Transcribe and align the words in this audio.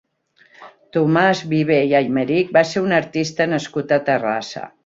Tomàs 0.97 1.43
Viver 1.51 1.77
i 1.93 1.95
Aymerich 2.01 2.57
va 2.57 2.67
ser 2.73 2.85
un 2.89 2.99
artista 3.03 3.51
nascut 3.55 3.99
a 4.01 4.05
Terrassa. 4.09 4.69